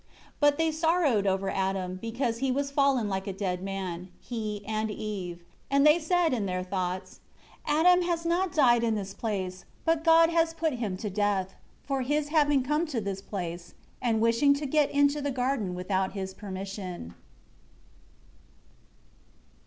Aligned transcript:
12 0.39 0.39
But 0.39 0.57
they 0.57 0.71
sorrowed 0.71 1.27
over 1.27 1.51
Adam, 1.51 1.97
because 2.01 2.39
he 2.39 2.49
was 2.51 2.71
fallen 2.71 3.07
like 3.07 3.27
a 3.27 3.31
dead 3.33 3.61
man, 3.61 4.09
he 4.19 4.65
and 4.65 4.89
Eve; 4.89 5.43
and 5.69 5.85
they 5.85 5.99
said 5.99 6.33
in 6.33 6.47
their 6.47 6.63
thoughts, 6.63 7.19
"Adam 7.67 8.01
has 8.01 8.25
not 8.25 8.51
died 8.51 8.83
in 8.83 8.95
this 8.95 9.13
place; 9.13 9.63
but 9.85 10.03
God 10.03 10.31
has 10.31 10.55
put 10.55 10.73
him 10.73 10.97
to 10.97 11.11
death, 11.11 11.53
for 11.83 12.01
his 12.01 12.29
having 12.29 12.63
come 12.63 12.87
to 12.87 12.99
this 12.99 13.21
place, 13.21 13.75
and 14.01 14.19
wishing 14.19 14.55
to 14.55 14.65
get 14.65 14.89
into 14.89 15.21
the 15.21 15.29
garden 15.29 15.75
without 15.75 16.13
His 16.13 16.33
permission." 16.33 17.13